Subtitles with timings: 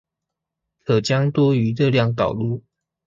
[0.83, 2.63] 可將多餘熱量導入